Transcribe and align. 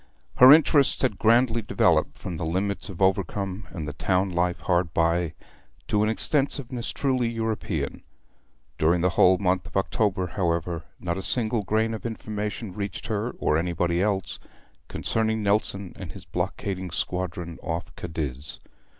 Her 0.37 0.51
interests 0.51 1.03
had 1.03 1.19
grandly 1.19 1.61
developed 1.61 2.17
from 2.17 2.37
the 2.37 2.43
limits 2.43 2.89
of 2.89 3.03
Overcombe 3.03 3.67
and 3.69 3.87
the 3.87 3.93
town 3.93 4.31
life 4.31 4.61
hard 4.61 4.95
by, 4.95 5.35
to 5.89 6.01
an 6.01 6.09
extensiveness 6.09 6.89
truly 6.89 7.29
European. 7.29 8.01
During 8.79 9.01
the 9.01 9.11
whole 9.11 9.37
month 9.37 9.67
of 9.67 9.77
October, 9.77 10.25
however, 10.25 10.85
not 10.99 11.19
a 11.19 11.21
single 11.21 11.61
grain 11.61 11.93
of 11.93 12.03
information 12.03 12.73
reached 12.73 13.05
her, 13.05 13.35
or 13.37 13.59
anybody 13.59 14.01
else, 14.01 14.39
concerning 14.87 15.43
Nelson 15.43 15.93
and 15.95 16.13
his 16.13 16.25
blockading 16.25 16.89
squadron 16.89 17.59
off 17.61 17.95
Cadiz. 17.95 18.59